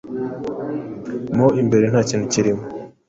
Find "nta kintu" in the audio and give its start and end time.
1.91-2.25